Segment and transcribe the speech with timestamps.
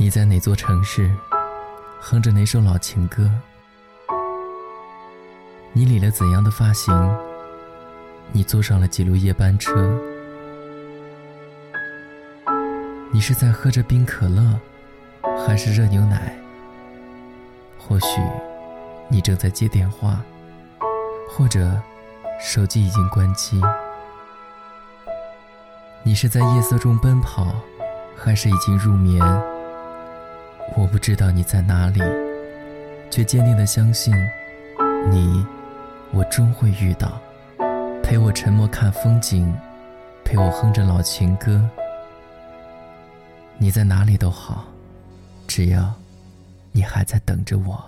[0.00, 1.14] 你在哪座城市，
[2.00, 3.30] 哼着哪首老情歌？
[5.74, 6.90] 你理了怎样的发型？
[8.32, 9.94] 你坐上了几路夜班车？
[13.12, 14.58] 你是在喝着冰可乐，
[15.46, 16.34] 还是热牛奶？
[17.78, 18.22] 或许
[19.10, 20.18] 你正在接电话，
[21.28, 21.78] 或者
[22.40, 23.60] 手机已经关机。
[26.02, 27.54] 你是在夜色中奔跑，
[28.16, 29.22] 还是已经入眠？
[30.76, 32.00] 我不知道你在哪里，
[33.10, 34.14] 却坚定的相信，
[35.10, 35.44] 你，
[36.12, 37.20] 我终会遇到，
[38.02, 39.52] 陪我沉默看风景，
[40.24, 41.60] 陪我哼着老情歌。
[43.58, 44.64] 你在哪里都好，
[45.46, 45.92] 只要
[46.72, 47.84] 你还在等着我。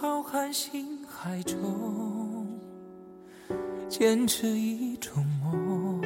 [0.00, 2.46] 浩瀚星海中，
[3.88, 6.00] 坚持一种梦，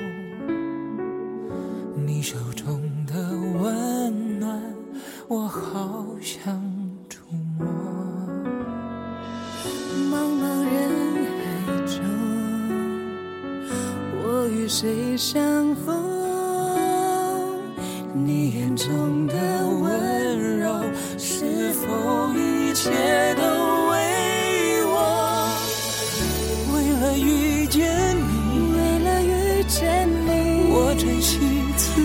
[2.07, 2.37] 你手
[14.69, 15.97] 谁相逢？
[18.13, 19.35] 你眼中的
[19.81, 20.69] 温柔，
[21.17, 22.91] 是否一切
[23.37, 23.43] 都
[23.89, 25.57] 为我？
[26.75, 31.39] 为了遇见你，为了遇见你，我珍惜
[31.79, 32.03] 自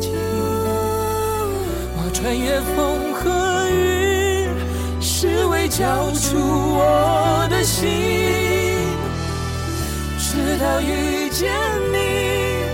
[0.00, 0.10] 己。
[1.96, 4.48] 我穿越风和雨，
[5.00, 8.51] 是为交出我的心。
[10.32, 11.52] 直到遇见
[11.92, 12.64] 你，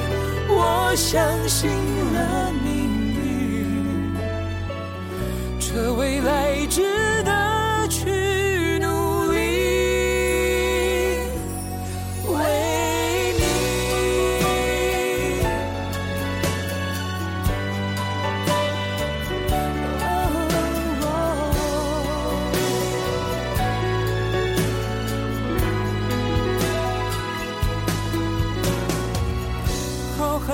[0.49, 1.69] 我相信
[2.15, 2.78] 了你。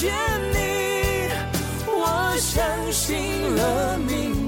[0.00, 0.10] 见
[0.54, 1.28] 你，
[1.86, 4.39] 我相信了命。